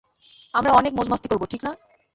আমরা 0.53 0.71
অনেক 0.71 0.91
মৌজ-মাস্তি 0.93 1.27
করব, 1.27 1.43
ঠিক 1.45 1.61
না? 1.63 1.71